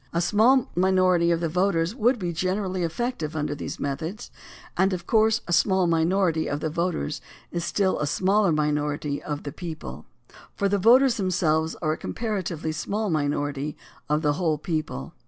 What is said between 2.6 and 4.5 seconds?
effective under these methods,